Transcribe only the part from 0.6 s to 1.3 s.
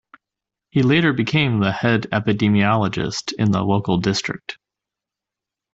He later